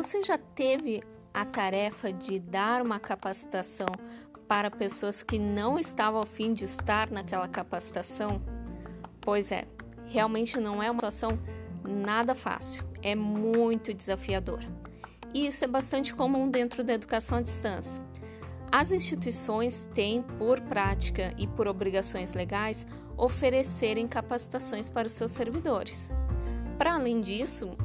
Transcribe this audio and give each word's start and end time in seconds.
Você 0.00 0.22
já 0.22 0.38
teve 0.38 1.02
a 1.34 1.44
tarefa 1.44 2.10
de 2.10 2.38
dar 2.38 2.80
uma 2.80 2.98
capacitação 2.98 3.88
para 4.48 4.70
pessoas 4.70 5.22
que 5.22 5.38
não 5.38 5.78
estavam 5.78 6.22
a 6.22 6.24
fim 6.24 6.54
de 6.54 6.64
estar 6.64 7.10
naquela 7.10 7.46
capacitação? 7.46 8.40
Pois 9.20 9.52
é, 9.52 9.66
realmente 10.06 10.58
não 10.58 10.82
é 10.82 10.90
uma 10.90 11.00
situação 11.00 11.38
nada 11.84 12.34
fácil, 12.34 12.82
é 13.02 13.14
muito 13.14 13.92
desafiadora. 13.92 14.66
E 15.34 15.46
isso 15.46 15.66
é 15.66 15.68
bastante 15.68 16.14
comum 16.14 16.48
dentro 16.48 16.82
da 16.82 16.94
educação 16.94 17.36
à 17.36 17.42
distância. 17.42 18.02
As 18.72 18.92
instituições 18.92 19.86
têm, 19.92 20.22
por 20.22 20.62
prática 20.62 21.34
e 21.36 21.46
por 21.46 21.68
obrigações 21.68 22.32
legais, 22.32 22.86
oferecerem 23.18 24.08
capacitações 24.08 24.88
para 24.88 25.06
os 25.06 25.12
seus 25.12 25.30
servidores. 25.30 26.10
Para 26.78 26.94
além 26.94 27.20
disso, 27.20 27.76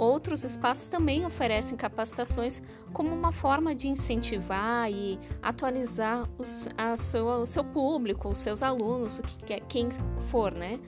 outros 0.00 0.44
espaços 0.44 0.88
também 0.88 1.26
oferecem 1.26 1.76
capacitações 1.76 2.62
como 2.92 3.10
uma 3.14 3.32
forma 3.32 3.74
de 3.74 3.86
incentivar 3.86 4.90
e 4.90 5.20
atualizar 5.42 6.26
os, 6.38 6.68
sua, 6.98 7.38
o 7.38 7.46
seu 7.46 7.62
público, 7.62 8.30
os 8.30 8.38
seus 8.38 8.62
alunos, 8.62 9.18
o 9.18 9.22
que 9.22 9.60
quem 9.60 9.90
for, 10.30 10.52
né? 10.52 10.80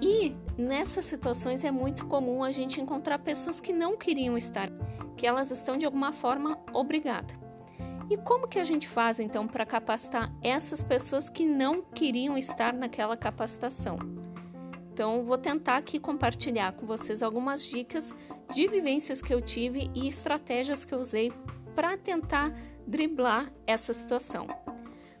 E 0.00 0.34
nessas 0.56 1.04
situações 1.04 1.64
é 1.64 1.70
muito 1.70 2.06
comum 2.06 2.42
a 2.42 2.50
gente 2.50 2.80
encontrar 2.80 3.18
pessoas 3.18 3.60
que 3.60 3.72
não 3.72 3.96
queriam 3.96 4.38
estar, 4.38 4.70
que 5.16 5.26
elas 5.26 5.50
estão 5.50 5.76
de 5.76 5.84
alguma 5.84 6.12
forma 6.12 6.58
obrigadas. 6.72 7.38
E 8.10 8.16
como 8.16 8.48
que 8.48 8.58
a 8.58 8.64
gente 8.64 8.88
faz 8.88 9.20
então 9.20 9.46
para 9.46 9.66
capacitar 9.66 10.32
essas 10.42 10.82
pessoas 10.82 11.28
que 11.28 11.44
não 11.44 11.82
queriam 11.82 12.36
estar 12.38 12.72
naquela 12.72 13.16
capacitação? 13.16 13.98
Então, 14.94 15.24
vou 15.24 15.36
tentar 15.36 15.76
aqui 15.76 15.98
compartilhar 15.98 16.70
com 16.70 16.86
vocês 16.86 17.20
algumas 17.20 17.64
dicas 17.66 18.14
de 18.54 18.68
vivências 18.68 19.20
que 19.20 19.34
eu 19.34 19.42
tive 19.42 19.90
e 19.92 20.06
estratégias 20.06 20.84
que 20.84 20.94
eu 20.94 21.00
usei 21.00 21.32
para 21.74 21.96
tentar 21.96 22.54
driblar 22.86 23.52
essa 23.66 23.92
situação. 23.92 24.46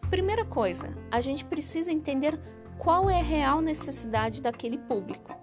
Primeira 0.08 0.44
coisa, 0.44 0.96
a 1.10 1.20
gente 1.20 1.44
precisa 1.44 1.90
entender 1.90 2.38
qual 2.78 3.10
é 3.10 3.18
a 3.18 3.24
real 3.24 3.60
necessidade 3.60 4.40
daquele 4.40 4.78
público. 4.78 5.36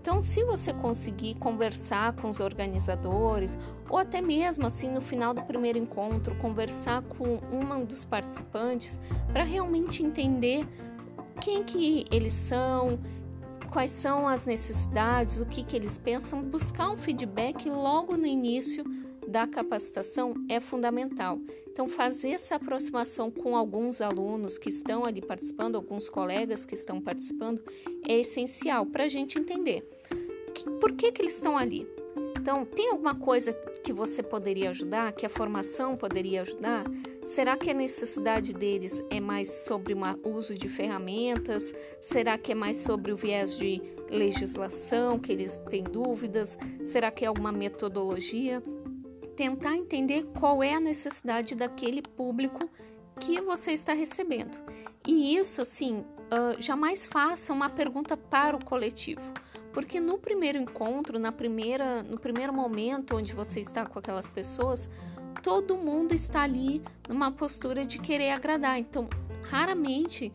Então, 0.00 0.22
se 0.22 0.44
você 0.44 0.72
conseguir 0.72 1.34
conversar 1.34 2.12
com 2.12 2.28
os 2.28 2.38
organizadores, 2.38 3.58
ou 3.90 3.98
até 3.98 4.20
mesmo 4.22 4.64
assim 4.64 4.90
no 4.90 5.00
final 5.00 5.34
do 5.34 5.42
primeiro 5.42 5.78
encontro, 5.78 6.36
conversar 6.36 7.02
com 7.02 7.40
um 7.52 7.84
dos 7.84 8.04
participantes 8.04 9.00
para 9.32 9.42
realmente 9.42 10.04
entender 10.04 10.68
quem 11.40 11.64
que 11.64 12.04
eles 12.12 12.32
são, 12.32 13.00
quais 13.72 13.90
são 13.90 14.28
as 14.28 14.44
necessidades, 14.44 15.40
o 15.40 15.46
que, 15.46 15.64
que 15.64 15.74
eles 15.74 15.96
pensam, 15.96 16.42
buscar 16.42 16.90
um 16.90 16.96
feedback 16.96 17.68
logo 17.70 18.16
no 18.18 18.26
início 18.26 18.84
da 19.26 19.46
capacitação 19.46 20.34
é 20.48 20.60
fundamental. 20.60 21.40
Então, 21.66 21.88
fazer 21.88 22.32
essa 22.32 22.56
aproximação 22.56 23.30
com 23.30 23.56
alguns 23.56 24.02
alunos 24.02 24.58
que 24.58 24.68
estão 24.68 25.06
ali 25.06 25.22
participando, 25.22 25.76
alguns 25.76 26.10
colegas 26.10 26.66
que 26.66 26.74
estão 26.74 27.00
participando, 27.00 27.64
é 28.06 28.20
essencial 28.20 28.84
para 28.84 29.04
a 29.04 29.08
gente 29.08 29.38
entender 29.38 29.88
que, 30.54 30.68
por 30.78 30.92
que, 30.92 31.10
que 31.10 31.22
eles 31.22 31.34
estão 31.34 31.56
ali. 31.56 31.88
Então, 32.42 32.64
tem 32.64 32.90
alguma 32.90 33.14
coisa 33.14 33.52
que 33.84 33.92
você 33.92 34.20
poderia 34.20 34.70
ajudar, 34.70 35.12
que 35.12 35.24
a 35.24 35.28
formação 35.28 35.96
poderia 35.96 36.40
ajudar? 36.40 36.82
Será 37.22 37.56
que 37.56 37.70
a 37.70 37.74
necessidade 37.74 38.52
deles 38.52 39.00
é 39.10 39.20
mais 39.20 39.48
sobre 39.64 39.94
o 39.94 40.28
uso 40.28 40.52
de 40.52 40.68
ferramentas? 40.68 41.72
Será 42.00 42.36
que 42.36 42.50
é 42.50 42.54
mais 42.56 42.78
sobre 42.78 43.12
o 43.12 43.16
viés 43.16 43.56
de 43.56 43.80
legislação, 44.10 45.20
que 45.20 45.30
eles 45.30 45.58
têm 45.70 45.84
dúvidas? 45.84 46.58
Será 46.84 47.12
que 47.12 47.24
é 47.24 47.28
alguma 47.28 47.52
metodologia? 47.52 48.60
tentar 49.36 49.76
entender 49.76 50.24
qual 50.38 50.62
é 50.62 50.74
a 50.74 50.80
necessidade 50.80 51.54
daquele 51.54 52.02
público 52.02 52.68
que 53.18 53.40
você 53.40 53.72
está 53.72 53.94
recebendo. 53.94 54.58
E 55.06 55.36
isso, 55.36 55.62
assim, 55.62 56.00
uh, 56.00 56.60
jamais 56.60 57.06
faça 57.06 57.50
uma 57.52 57.70
pergunta 57.70 58.14
para 58.14 58.54
o 58.54 58.64
coletivo. 58.64 59.22
Porque 59.72 60.00
no 60.00 60.18
primeiro 60.18 60.58
encontro, 60.58 61.18
na 61.18 61.32
primeira, 61.32 62.02
no 62.02 62.18
primeiro 62.18 62.52
momento 62.52 63.16
onde 63.16 63.32
você 63.32 63.60
está 63.60 63.86
com 63.86 63.98
aquelas 63.98 64.28
pessoas, 64.28 64.88
todo 65.42 65.76
mundo 65.76 66.12
está 66.12 66.42
ali 66.42 66.82
numa 67.08 67.30
postura 67.30 67.86
de 67.86 67.98
querer 67.98 68.30
agradar. 68.30 68.78
Então, 68.78 69.08
raramente 69.48 70.32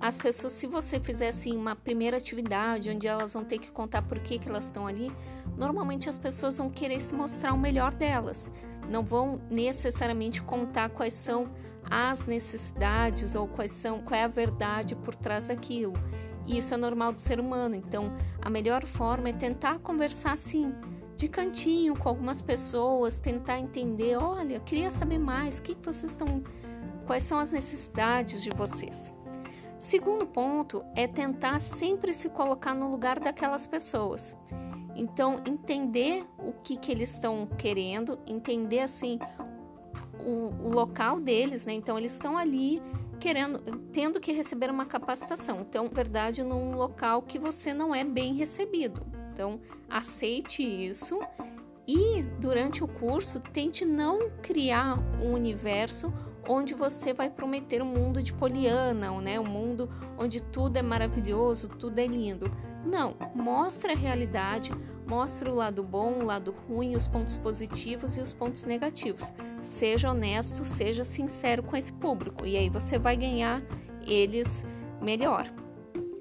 as 0.00 0.16
pessoas, 0.16 0.52
se 0.52 0.66
você 0.66 1.00
fizer 1.00 1.28
assim 1.28 1.56
uma 1.56 1.74
primeira 1.74 2.16
atividade 2.16 2.88
onde 2.88 3.06
elas 3.06 3.34
vão 3.34 3.44
ter 3.44 3.58
que 3.58 3.70
contar 3.70 4.02
por 4.02 4.20
que, 4.20 4.38
que 4.38 4.48
elas 4.48 4.66
estão 4.66 4.86
ali, 4.86 5.10
normalmente 5.56 6.08
as 6.08 6.16
pessoas 6.16 6.58
vão 6.58 6.70
querer 6.70 7.00
se 7.00 7.14
mostrar 7.14 7.52
o 7.52 7.58
melhor 7.58 7.92
delas. 7.92 8.50
Não 8.88 9.04
vão 9.04 9.38
necessariamente 9.50 10.40
contar 10.40 10.90
quais 10.90 11.12
são 11.12 11.50
as 11.90 12.26
necessidades 12.26 13.34
ou 13.34 13.48
quais 13.48 13.70
são 13.70 14.00
qual 14.02 14.20
é 14.20 14.24
a 14.24 14.28
verdade 14.28 14.94
por 14.94 15.14
trás 15.14 15.48
daquilo. 15.48 15.94
E 16.46 16.58
isso 16.58 16.72
é 16.72 16.76
normal 16.76 17.12
do 17.12 17.20
ser 17.20 17.40
humano. 17.40 17.74
Então, 17.74 18.12
a 18.40 18.48
melhor 18.48 18.84
forma 18.84 19.28
é 19.28 19.32
tentar 19.32 19.78
conversar 19.80 20.32
assim, 20.32 20.74
de 21.16 21.28
cantinho 21.28 21.96
com 21.96 22.08
algumas 22.08 22.40
pessoas, 22.42 23.18
tentar 23.18 23.58
entender, 23.58 24.16
olha, 24.16 24.60
queria 24.60 24.90
saber 24.90 25.18
mais, 25.18 25.58
que, 25.58 25.74
que 25.74 25.84
vocês 25.84 26.12
estão 26.12 26.42
quais 27.06 27.22
são 27.22 27.38
as 27.38 27.52
necessidades 27.52 28.42
de 28.42 28.50
vocês. 28.50 29.12
Segundo 29.78 30.26
ponto 30.26 30.84
é 30.94 31.06
tentar 31.06 31.60
sempre 31.60 32.12
se 32.12 32.28
colocar 32.28 32.74
no 32.74 32.90
lugar 32.90 33.20
daquelas 33.20 33.66
pessoas. 33.66 34.36
Então, 34.94 35.36
entender 35.46 36.26
o 36.38 36.52
que, 36.52 36.76
que 36.76 36.90
eles 36.90 37.10
estão 37.10 37.46
querendo, 37.58 38.18
entender 38.26 38.80
assim 38.80 39.18
o, 40.18 40.66
o 40.66 40.70
local 40.70 41.20
deles, 41.20 41.66
né? 41.66 41.74
Então, 41.74 41.98
eles 41.98 42.12
estão 42.12 42.36
ali 42.36 42.82
querendo, 43.16 43.58
tendo 43.92 44.20
que 44.20 44.32
receber 44.32 44.70
uma 44.70 44.86
capacitação. 44.86 45.60
Então, 45.60 45.88
verdade, 45.88 46.42
num 46.42 46.74
local 46.74 47.22
que 47.22 47.38
você 47.38 47.72
não 47.72 47.94
é 47.94 48.04
bem 48.04 48.34
recebido. 48.34 49.06
Então, 49.32 49.60
aceite 49.88 50.62
isso 50.62 51.20
e 51.86 52.22
durante 52.40 52.82
o 52.82 52.88
curso 52.88 53.40
tente 53.40 53.84
não 53.84 54.30
criar 54.42 54.98
um 55.22 55.32
universo 55.32 56.12
onde 56.48 56.74
você 56.74 57.12
vai 57.12 57.28
prometer 57.28 57.82
um 57.82 57.86
mundo 57.86 58.22
de 58.22 58.32
Poliana, 58.32 59.20
né? 59.20 59.38
um 59.38 59.46
mundo 59.46 59.90
onde 60.16 60.42
tudo 60.42 60.76
é 60.76 60.82
maravilhoso, 60.82 61.68
tudo 61.68 61.98
é 61.98 62.06
lindo. 62.06 62.50
Não, 62.86 63.16
mostra 63.34 63.92
a 63.92 63.96
realidade, 63.96 64.70
mostra 65.06 65.50
o 65.50 65.54
lado 65.54 65.82
bom, 65.82 66.20
o 66.20 66.24
lado 66.24 66.52
ruim, 66.68 66.94
os 66.94 67.08
pontos 67.08 67.36
positivos 67.36 68.16
e 68.16 68.20
os 68.20 68.32
pontos 68.32 68.64
negativos. 68.64 69.24
Seja 69.60 70.10
honesto, 70.10 70.64
seja 70.64 71.04
sincero 71.04 71.64
com 71.64 71.76
esse 71.76 71.92
público 71.92 72.46
e 72.46 72.56
aí 72.56 72.70
você 72.70 72.96
vai 72.96 73.16
ganhar 73.16 73.60
eles 74.06 74.64
melhor. 75.02 75.52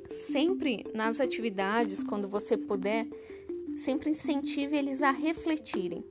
Sempre 0.09 0.83
nas 0.93 1.19
atividades, 1.19 2.03
quando 2.03 2.27
você 2.27 2.57
puder, 2.57 3.07
sempre 3.75 4.09
incentive 4.09 4.75
eles 4.75 5.03
a 5.03 5.11
refletirem 5.11 6.03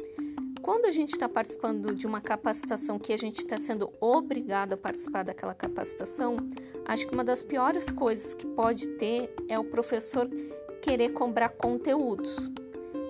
quando 0.65 0.87
a 0.87 0.91
gente 0.91 1.11
está 1.11 1.29
participando 1.29 1.95
de 1.95 2.07
uma 2.07 2.23
capacitação 2.23 2.99
que 2.99 3.13
a 3.13 3.19
gente 3.19 3.41
está 3.41 3.59
sendo 3.59 3.93
obrigado 4.01 4.73
a 4.73 4.77
participar 4.79 5.23
daquela 5.23 5.53
capacitação, 5.53 6.39
acho 6.87 7.07
que 7.07 7.13
uma 7.13 7.23
das 7.23 7.43
piores 7.43 7.93
coisas 7.93 8.33
que 8.33 8.47
pode 8.47 8.89
ter 8.97 9.31
é 9.47 9.59
o 9.59 9.65
professor 9.65 10.27
querer 10.81 11.11
cobrar 11.11 11.51
conteúdos. 11.51 12.51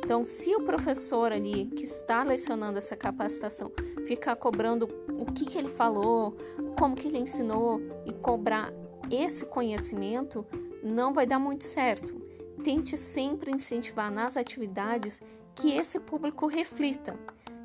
Então, 0.03 0.25
se 0.25 0.53
o 0.57 0.65
professor 0.65 1.31
ali 1.31 1.67
que 1.67 1.85
está 1.85 2.25
lecionando 2.25 2.79
essa 2.79 2.97
capacitação 2.97 3.71
ficar 4.05 4.35
cobrando 4.35 4.89
o 5.17 5.25
que, 5.25 5.47
que 5.47 5.57
ele 5.57 5.71
falou, 5.71 6.37
como 6.77 6.97
que 6.97 7.07
ele 7.07 7.19
ensinou 7.19 7.81
e 8.05 8.13
cobrar 8.13 8.73
esse 9.09 9.47
conhecimento, 9.47 10.45
não 10.83 11.13
vai 11.13 11.25
dar 11.25 11.39
muito 11.39 11.63
certo. 11.63 12.21
Tente 12.65 12.97
sempre 12.97 13.53
incentivar 13.53 14.11
nas 14.11 14.37
atividades 14.37 15.21
que 15.55 15.71
esse 15.71 16.01
público 16.01 16.49
reflita. 16.49 17.17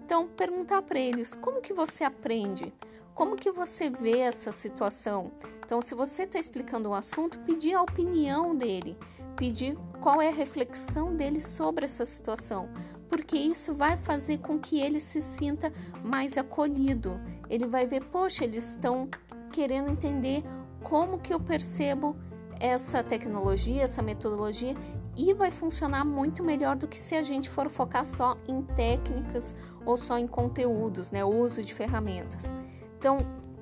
Então, 0.10 0.28
perguntar 0.28 0.82
para 0.82 0.98
eles 0.98 1.36
como 1.36 1.62
que 1.62 1.72
você 1.72 2.04
aprende, 2.04 2.74
como 3.14 3.36
que 3.36 3.52
você 3.52 3.92
vê 3.92 4.18
essa 4.22 4.52
situação. 4.52 5.32
Então, 5.64 5.84
se 5.84 5.94
você 5.94 6.24
está 6.24 6.40
explicando 6.40 6.90
um 6.90 6.96
assunto, 6.96 7.38
pedir 7.42 7.76
a 7.76 7.84
opinião 7.84 8.56
dele, 8.56 8.98
pedir 9.38 9.78
qual 10.02 10.20
é 10.20 10.30
a 10.30 10.34
reflexão 10.34 11.16
dele 11.16 11.40
sobre 11.40 11.86
essa 11.86 12.06
situação, 12.06 12.70
porque 13.08 13.38
isso 13.38 13.72
vai 13.76 14.00
fazer 14.00 14.40
com 14.40 14.58
que 14.58 14.80
ele 14.82 15.00
se 15.00 15.22
sinta 15.22 15.72
mais 16.04 16.40
acolhido. 16.40 17.22
Ele 17.48 17.68
vai 17.68 17.86
ver, 17.86 18.04
poxa, 18.06 18.44
eles 18.44 18.68
estão 18.68 19.08
querendo 19.52 19.92
entender 19.92 20.42
como 20.82 21.20
que 21.20 21.32
eu 21.32 21.40
percebo 21.40 22.16
essa 22.60 23.04
tecnologia, 23.04 23.84
essa 23.84 24.02
metodologia 24.02 24.76
e 25.20 25.34
vai 25.34 25.52
funcionar 25.52 26.06
muito 26.06 26.42
melhor 26.42 26.78
do 26.78 26.88
que 26.88 26.98
se 26.98 27.14
a 27.14 27.22
gente 27.22 27.50
for 27.50 27.70
focar 27.70 28.06
só 28.06 28.38
em 28.48 28.62
técnicas 28.62 29.54
ou 29.86 29.98
só 29.98 30.18
em 30.18 30.26
conteúdos, 30.26 31.12
né, 31.12 31.26
o 31.26 31.28
uso 31.28 31.62
de 31.62 31.74
ferramentas. 31.74 32.54
Então, 32.98 33.18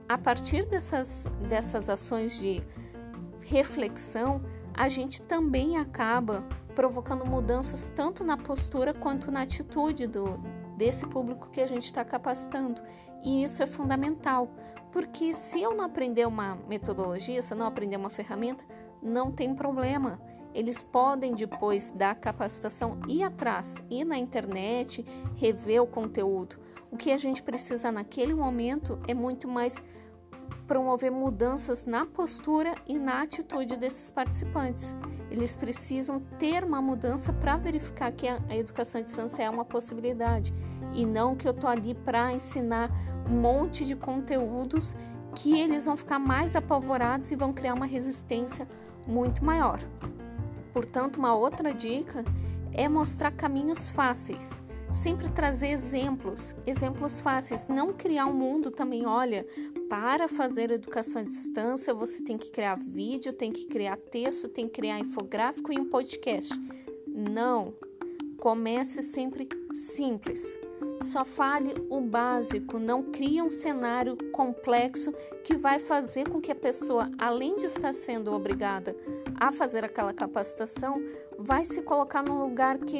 a 0.07 0.19
partir 0.19 0.67
dessas, 0.67 1.25
dessas 1.49 1.89
ações 1.89 2.37
de 2.37 2.63
reflexão, 3.41 4.39
a 4.71 4.87
gente 4.87 5.23
também 5.23 5.77
acaba 5.77 6.43
provocando 6.75 7.25
mudanças 7.25 7.91
tanto 7.95 8.23
na 8.23 8.37
postura 8.37 8.93
quanto 8.93 9.31
na 9.31 9.41
atitude 9.41 10.05
do, 10.05 10.37
desse 10.77 11.07
público 11.07 11.49
que 11.49 11.59
a 11.59 11.65
gente 11.65 11.85
está 11.85 12.05
capacitando. 12.05 12.83
E 13.23 13.43
isso 13.43 13.63
é 13.63 13.65
fundamental, 13.65 14.47
porque 14.91 15.33
se 15.33 15.59
eu 15.59 15.73
não 15.73 15.85
aprender 15.85 16.27
uma 16.27 16.55
metodologia, 16.67 17.41
se 17.41 17.51
eu 17.51 17.57
não 17.57 17.65
aprender 17.65 17.97
uma 17.97 18.11
ferramenta, 18.11 18.63
não 19.01 19.31
tem 19.31 19.55
problema. 19.55 20.19
Eles 20.57 20.81
podem, 20.81 21.35
depois 21.35 21.91
da 21.91 22.15
capacitação, 22.15 22.97
ir 23.07 23.21
atrás, 23.21 23.83
ir 23.91 24.03
na 24.03 24.17
internet, 24.17 25.05
rever 25.35 25.83
o 25.83 25.85
conteúdo. 25.85 26.57
O 26.89 26.97
que 26.97 27.11
a 27.11 27.17
gente 27.17 27.43
precisa 27.43 27.91
naquele 27.91 28.33
momento 28.33 28.99
é 29.07 29.13
muito 29.13 29.47
mais 29.47 29.83
promover 30.65 31.11
mudanças 31.11 31.85
na 31.85 32.07
postura 32.07 32.73
e 32.87 32.97
na 32.97 33.21
atitude 33.21 33.77
desses 33.77 34.09
participantes. 34.09 34.95
Eles 35.29 35.55
precisam 35.55 36.19
ter 36.39 36.63
uma 36.63 36.81
mudança 36.81 37.31
para 37.31 37.55
verificar 37.55 38.11
que 38.11 38.27
a 38.27 38.41
educação 38.49 38.99
à 38.99 39.03
distância 39.03 39.43
é 39.43 39.49
uma 39.51 39.63
possibilidade 39.63 40.51
e 40.91 41.05
não 41.05 41.35
que 41.35 41.47
eu 41.47 41.51
estou 41.51 41.69
ali 41.69 41.93
para 41.93 42.33
ensinar 42.33 42.89
um 43.29 43.39
monte 43.39 43.85
de 43.85 43.95
conteúdos 43.95 44.95
que 45.35 45.59
eles 45.59 45.85
vão 45.85 45.95
ficar 45.95 46.17
mais 46.17 46.55
apavorados 46.55 47.29
e 47.29 47.35
vão 47.35 47.53
criar 47.53 47.75
uma 47.75 47.85
resistência 47.85 48.67
muito 49.05 49.45
maior. 49.45 49.79
Portanto, 50.77 51.17
uma 51.17 51.35
outra 51.35 51.73
dica 51.73 52.23
é 52.71 52.87
mostrar 52.87 53.31
caminhos 53.31 53.89
fáceis. 53.89 54.61
Sempre 54.91 55.27
trazer 55.27 55.69
exemplos, 55.69 56.55
exemplos 56.67 57.19
fáceis, 57.19 57.67
não 57.67 57.91
criar 57.91 58.27
um 58.27 58.33
mundo 58.33 58.69
também. 58.69 59.03
Olha, 59.03 59.43
para 59.89 60.27
fazer 60.27 60.69
educação 60.69 61.23
à 61.23 61.25
distância, 61.25 61.95
você 61.95 62.21
tem 62.21 62.37
que 62.37 62.51
criar 62.51 62.75
vídeo, 62.75 63.33
tem 63.33 63.51
que 63.51 63.65
criar 63.65 63.97
texto, 63.97 64.49
tem 64.49 64.67
que 64.67 64.73
criar 64.73 64.99
infográfico 64.99 65.73
e 65.73 65.79
um 65.79 65.89
podcast. 65.89 66.53
Não. 67.07 67.73
Comece 68.39 69.01
sempre 69.01 69.49
simples. 69.73 70.59
Só 71.01 71.23
fale 71.23 71.75
o 71.89 72.01
básico, 72.01 72.79
não 72.79 73.03
crie 73.03 73.41
um 73.41 73.49
cenário 73.49 74.17
complexo 74.31 75.13
que 75.43 75.55
vai 75.55 75.79
fazer 75.79 76.27
com 76.27 76.41
que 76.41 76.51
a 76.51 76.55
pessoa, 76.55 77.11
além 77.19 77.55
de 77.55 77.65
estar 77.65 77.93
sendo 77.93 78.33
obrigada 78.33 78.95
a 79.39 79.51
fazer 79.51 79.85
aquela 79.85 80.13
capacitação, 80.13 81.01
vai 81.37 81.63
se 81.63 81.81
colocar 81.83 82.23
num 82.23 82.39
lugar 82.39 82.79
que 82.79 82.99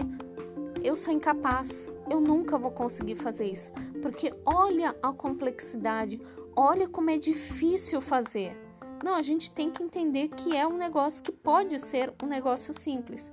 eu 0.84 0.96
sou 0.96 1.12
incapaz, 1.12 1.92
eu 2.10 2.22
nunca 2.22 2.58
vou 2.58 2.72
conseguir 2.72 3.16
fazer 3.16 3.46
isso, 3.46 3.72
porque 4.02 4.34
olha 4.46 4.96
a 5.02 5.12
complexidade, 5.12 6.22
olha 6.56 6.88
como 6.88 7.10
é 7.10 7.18
difícil 7.18 8.00
fazer. 8.00 8.56
Não, 9.04 9.16
a 9.16 9.22
gente 9.22 9.52
tem 9.52 9.72
que 9.72 9.84
entender 9.84 10.30
que 10.30 10.56
é 10.56 10.66
um 10.66 10.78
negócio 10.78 11.24
que 11.24 11.32
pode 11.32 11.80
ser 11.80 12.14
um 12.24 12.28
negócio 12.28 12.74
simples. 12.74 13.32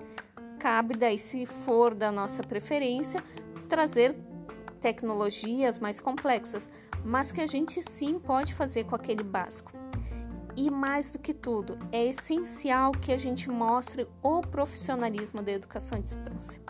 Cabe 0.59 0.97
daí, 0.97 1.19
se 1.19 1.45
for 1.47 1.95
da 1.95 2.11
nossa 2.11 2.43
preferência, 2.43 3.23
trazer 3.69 4.17
tecnologias 4.85 5.79
mais 5.79 5.99
complexas, 5.99 6.69
mas 7.03 7.33
que 7.33 7.41
a 7.41 7.47
gente 7.47 7.81
sim 7.81 8.19
pode 8.19 8.55
fazer 8.55 8.85
com 8.85 8.95
aquele 8.95 9.23
básico. 9.23 9.73
E 10.55 10.71
mais 10.71 11.11
do 11.11 11.19
que 11.19 11.33
tudo, 11.33 11.79
é 11.91 12.05
essencial 12.05 12.93
que 12.93 13.11
a 13.11 13.17
gente 13.17 13.49
mostre 13.49 14.07
o 14.23 14.43
profissionalismo 14.43 15.43
da 15.43 15.53
educação 15.53 15.97
à 15.97 16.01
distância. 16.03 16.61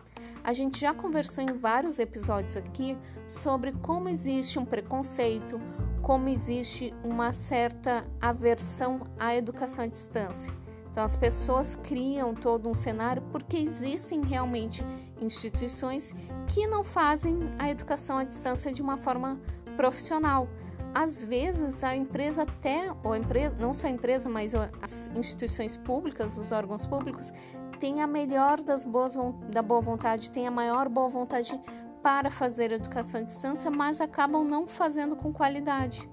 A 0.45 0.53
gente 0.53 0.81
já 0.81 0.95
conversou 0.95 1.43
em 1.43 1.53
vários 1.53 1.99
episódios 1.99 2.57
aqui 2.57 2.97
sobre 3.27 3.73
como 3.73 4.09
existe 4.09 4.61
um 4.61 4.65
preconceito, 4.65 5.61
como 6.01 6.29
existe 6.29 6.95
uma 7.03 7.33
certa 7.33 8.07
aversão 8.21 9.01
à 9.19 9.35
educação 9.35 9.85
à 9.85 9.89
distância. 9.89 10.55
Então, 10.95 11.03
as 11.03 11.17
pessoas 11.17 11.75
criam 11.75 12.37
todo 12.37 12.69
um 12.69 12.73
cenário 12.73 13.21
porque 13.33 13.57
existem 13.57 14.23
realmente 14.23 14.81
instituições 15.21 16.15
que 16.47 16.69
não 16.69 16.85
fazem 16.85 17.37
a 17.59 17.69
educação 17.69 18.17
à 18.17 18.23
distância 18.23 18.73
de 18.73 18.81
uma 18.81 18.97
forma 18.97 19.41
profissional. 19.77 20.49
Às 20.95 21.25
vezes 21.25 21.83
a 21.83 21.97
empresa 21.97 22.43
até, 22.43 22.93
ou 23.03 23.13
a 23.13 23.19
empresa, 23.19 23.57
não 23.59 23.73
só 23.73 23.89
a 23.89 23.91
empresa, 23.91 24.29
mas 24.29 24.55
as 24.55 25.11
instituições 25.17 25.77
públicas, 25.77 26.39
os 26.39 26.53
órgãos 26.53 26.87
públicos, 26.87 27.33
têm 27.81 28.01
a 28.01 28.07
melhor 28.07 28.61
das 28.61 28.85
boas 28.85 29.17
da 29.51 29.63
boa 29.63 29.81
vontade, 29.81 30.31
têm 30.31 30.47
a 30.47 30.51
maior 30.53 30.89
boa 30.89 31.09
vontade 31.09 31.61
para 32.05 32.31
fazer 32.31 32.71
educação 32.71 33.21
à 33.21 33.25
distância, 33.25 33.69
mas 33.69 34.01
acabam 34.01 34.45
não 34.45 34.65
fazendo 34.65 35.17
com 35.17 35.33
qualidade. 35.33 36.09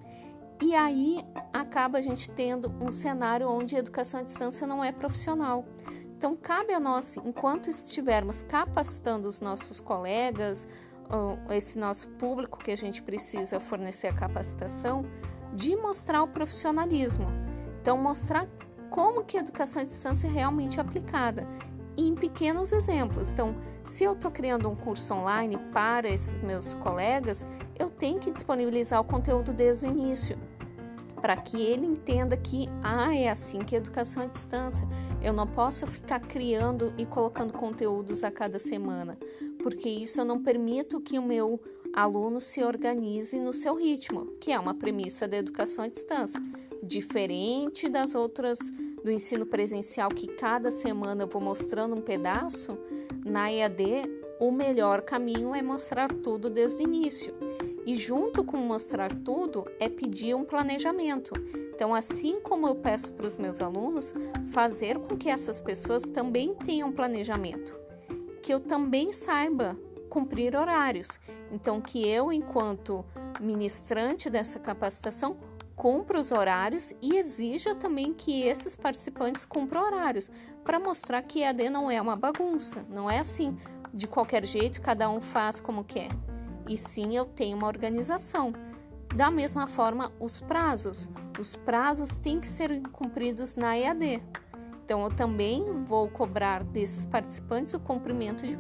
E 0.62 0.76
aí 0.76 1.26
acaba 1.52 1.98
a 1.98 2.02
gente 2.02 2.30
tendo 2.30 2.72
um 2.80 2.92
cenário 2.92 3.50
onde 3.50 3.76
a 3.76 3.80
educação 3.80 4.20
à 4.20 4.24
distância 4.24 4.68
não 4.68 4.84
é 4.84 4.92
profissional. 4.92 5.66
Então, 6.16 6.36
cabe 6.36 6.72
a 6.72 6.80
nós, 6.80 7.18
enquanto 7.18 7.68
estivermos 7.68 8.44
capacitando 8.44 9.28
os 9.28 9.42
nossos 9.42 9.80
colegas, 9.80 10.68
esse 11.50 11.80
nosso 11.80 12.08
público 12.10 12.60
que 12.60 12.72
a 12.72 12.78
gente 12.78 13.02
precisa 13.02 13.60
fornecer 13.60 14.08
a 14.08 14.14
capacitação, 14.14 15.04
de 15.54 15.76
mostrar 15.76 16.22
o 16.22 16.28
profissionalismo. 16.28 17.26
Então, 17.82 17.98
mostrar 17.98 18.48
como 18.92 19.24
que 19.24 19.38
a 19.38 19.40
educação 19.40 19.82
à 19.82 19.86
distância 19.86 20.28
é 20.28 20.30
realmente 20.30 20.80
aplicada 20.80 21.48
em 22.08 22.16
pequenos 22.16 22.72
exemplos. 22.72 23.32
Então, 23.32 23.56
se 23.84 24.04
eu 24.04 24.14
estou 24.14 24.32
criando 24.32 24.70
um 24.70 24.76
curso 24.76 25.14
online 25.14 25.58
para 25.74 26.10
esses 26.10 26.40
meus 26.40 26.74
colegas, 26.76 27.46
eu 27.78 27.90
tenho 27.90 28.20
que 28.20 28.32
disponibilizar 28.32 29.00
o 29.00 29.04
conteúdo 29.04 29.54
desde 29.54 29.88
o 29.88 29.90
início 29.90 30.38
para 31.22 31.38
que 31.38 31.62
ele 31.62 31.86
entenda 31.86 32.36
que 32.36 32.68
ah, 32.84 33.16
é 33.16 33.30
assim 33.30 33.60
que 33.60 33.76
é 33.76 33.78
educação 33.78 34.24
à 34.24 34.26
distância. 34.26 34.88
Eu 35.22 35.32
não 35.32 35.46
posso 35.46 35.86
ficar 35.86 36.20
criando 36.20 36.94
e 36.98 37.06
colocando 37.06 37.54
conteúdos 37.54 38.24
a 38.24 38.32
cada 38.32 38.58
semana, 38.58 39.18
porque 39.62 39.88
isso 39.88 40.20
eu 40.20 40.26
não 40.26 40.42
permito 40.42 41.00
que 41.00 41.20
o 41.20 41.22
meu 41.22 41.62
aluno 41.94 42.40
se 42.40 42.64
organize 42.64 43.40
no 43.40 43.54
seu 43.54 43.76
ritmo, 43.76 44.28
que 44.40 44.52
é 44.52 44.60
uma 44.60 44.74
premissa 44.74 45.28
da 45.28 45.38
educação 45.38 45.84
à 45.84 45.88
distância, 45.88 46.42
diferente 46.82 47.90
das 47.90 48.16
outras 48.16 48.60
do 49.04 49.12
ensino 49.12 49.46
presencial 49.46 50.10
que 50.10 50.28
cada 50.28 50.72
semana 50.72 51.24
eu 51.24 51.28
vou 51.28 51.42
mostrando 51.42 51.96
um 51.96 52.02
pedaço, 52.02 52.78
na 53.26 53.52
EAD 53.52 54.22
o 54.40 54.52
melhor 54.52 55.02
caminho 55.04 55.54
é 55.54 55.62
mostrar 55.62 56.12
tudo 56.12 56.50
desde 56.50 56.82
o 56.82 56.88
início. 56.88 57.34
E 57.86 57.96
junto 57.96 58.44
com 58.44 58.58
mostrar 58.58 59.14
tudo 59.14 59.66
é 59.80 59.88
pedir 59.88 60.36
um 60.36 60.44
planejamento. 60.44 61.32
Então, 61.74 61.94
assim 61.94 62.40
como 62.42 62.68
eu 62.68 62.76
peço 62.76 63.14
para 63.14 63.28
os 63.28 63.38
meus 63.38 63.62
alunos, 63.62 64.14
fazer 64.52 64.98
com 64.98 65.16
que 65.16 65.30
essas 65.30 65.62
pessoas 65.62 66.04
também 66.04 66.56
tenham 66.56 66.92
planejamento, 66.92 67.76
que 68.42 68.52
eu 68.52 68.60
também 68.60 69.14
saiba 69.14 69.78
cumprir 70.12 70.56
horários. 70.56 71.20
Então, 71.52 71.82
que 71.82 72.08
eu, 72.08 72.32
enquanto 72.32 73.04
ministrante 73.40 74.30
dessa 74.30 74.60
capacitação, 74.60 75.38
cumpra 75.76 76.20
os 76.20 76.32
horários 76.32 76.94
e 77.02 77.16
exija 77.16 77.74
também 77.74 78.14
que 78.14 78.44
esses 78.44 78.76
participantes 78.76 79.46
cumpram 79.46 79.82
horários, 79.82 80.30
para 80.64 80.80
mostrar 80.80 81.22
que 81.24 81.42
EAD 81.42 81.70
não 81.70 81.90
é 81.90 82.00
uma 82.00 82.16
bagunça, 82.16 82.86
não 82.90 83.10
é 83.10 83.20
assim, 83.20 83.58
de 83.92 84.08
qualquer 84.08 84.46
jeito, 84.46 84.82
cada 84.82 85.10
um 85.10 85.20
faz 85.20 85.60
como 85.60 85.84
quer 85.84 86.10
e 86.68 86.78
sim 86.78 87.16
eu 87.16 87.26
tenho 87.26 87.58
uma 87.58 87.68
organização. 87.68 88.54
Da 89.16 89.30
mesma 89.30 89.68
forma, 89.68 90.12
os 90.20 90.40
prazos. 90.40 91.12
Os 91.38 91.56
prazos 91.56 92.20
têm 92.20 92.40
que 92.40 92.48
ser 92.48 92.82
cumpridos 92.94 93.56
na 93.56 93.78
EAD. 93.78 94.24
Então, 94.84 95.04
eu 95.04 95.10
também 95.14 95.66
vou 95.82 96.08
cobrar 96.10 96.64
desses 96.64 97.06
participantes 97.06 97.74
o 97.74 97.80
cumprimento 97.80 98.46
de. 98.46 98.58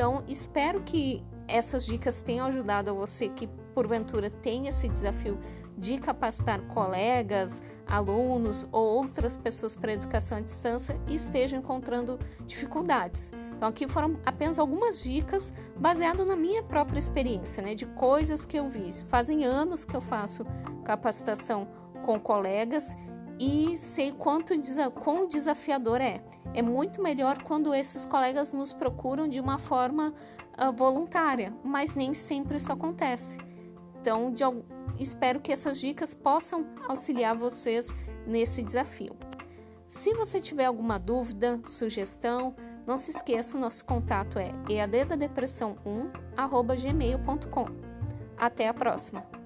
Então, 0.00 0.24
espero 0.26 0.80
que 0.80 1.22
essas 1.46 1.84
dicas 1.84 2.22
tenham 2.22 2.46
ajudado 2.46 2.88
a 2.88 2.94
você 2.94 3.28
que, 3.28 3.46
porventura, 3.74 4.30
tem 4.30 4.66
esse 4.66 4.88
desafio 4.88 5.38
de 5.76 5.98
capacitar 5.98 6.62
colegas, 6.68 7.62
alunos 7.86 8.66
ou 8.72 8.82
outras 8.82 9.36
pessoas 9.36 9.76
para 9.76 9.92
educação 9.92 10.38
à 10.38 10.40
distância 10.40 10.98
e 11.06 11.16
esteja 11.16 11.58
encontrando 11.58 12.18
dificuldades. 12.46 13.30
Então, 13.54 13.68
aqui 13.68 13.86
foram 13.86 14.18
apenas 14.24 14.58
algumas 14.58 15.04
dicas 15.04 15.52
baseado 15.76 16.24
na 16.24 16.34
minha 16.34 16.62
própria 16.62 16.98
experiência, 16.98 17.62
né, 17.62 17.74
de 17.74 17.84
coisas 17.84 18.46
que 18.46 18.58
eu 18.58 18.70
vi. 18.70 18.90
Fazem 19.06 19.44
anos 19.44 19.84
que 19.84 19.94
eu 19.94 20.00
faço 20.00 20.46
capacitação 20.82 21.68
com 22.06 22.18
colegas 22.18 22.96
e 23.40 23.76
sei 23.78 24.12
quanto 24.12 24.52
quão 25.02 25.26
desafiador 25.26 26.02
é. 26.02 26.22
É 26.52 26.60
muito 26.60 27.02
melhor 27.02 27.42
quando 27.42 27.74
esses 27.74 28.04
colegas 28.04 28.52
nos 28.52 28.74
procuram 28.74 29.26
de 29.26 29.40
uma 29.40 29.58
forma 29.58 30.12
uh, 30.58 30.70
voluntária, 30.76 31.50
mas 31.64 31.94
nem 31.94 32.12
sempre 32.12 32.58
isso 32.58 32.70
acontece. 32.70 33.38
Então, 33.98 34.30
de, 34.30 34.42
espero 34.98 35.40
que 35.40 35.50
essas 35.50 35.80
dicas 35.80 36.12
possam 36.12 36.66
auxiliar 36.86 37.34
vocês 37.34 37.88
nesse 38.26 38.62
desafio. 38.62 39.16
Se 39.88 40.12
você 40.12 40.38
tiver 40.38 40.66
alguma 40.66 40.98
dúvida, 40.98 41.58
sugestão, 41.64 42.54
não 42.86 42.98
se 42.98 43.10
esqueça, 43.10 43.58
nosso 43.58 43.86
contato 43.86 44.38
é 44.38 44.52
eaddadepressão1@gmail.com. 44.68 47.66
Até 48.36 48.68
a 48.68 48.74
próxima. 48.74 49.39